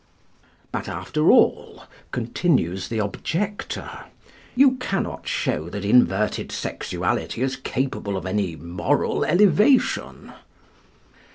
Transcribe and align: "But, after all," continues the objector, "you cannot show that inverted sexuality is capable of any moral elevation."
"But, 0.71 0.89
after 0.89 1.29
all," 1.29 1.83
continues 2.11 2.87
the 2.87 2.97
objector, 2.97 4.05
"you 4.55 4.77
cannot 4.77 5.27
show 5.27 5.69
that 5.69 5.85
inverted 5.85 6.51
sexuality 6.51 7.43
is 7.43 7.55
capable 7.55 8.17
of 8.17 8.25
any 8.25 8.55
moral 8.55 9.23
elevation." 9.23 10.31